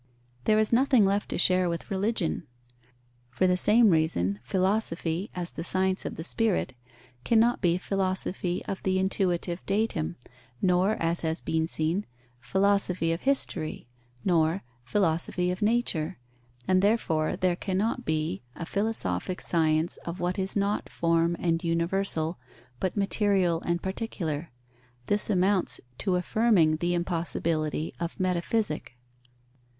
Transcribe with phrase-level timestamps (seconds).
[0.45, 2.47] There is nothing left to share with religion.
[3.29, 6.73] For the same reason, philosophy, as the science of the spirit,
[7.23, 10.15] cannot be philosophy of the intuitive datum;
[10.59, 12.07] nor, as has been seen,
[12.39, 13.87] Philosophy of History,
[14.25, 16.17] nor Philosophy of Nature;
[16.67, 22.39] and therefore there cannot be a philosophic science of what is not form and universal,
[22.79, 24.49] but material and particular.
[25.05, 28.97] This amounts to affirming the impossibility of metaphysic.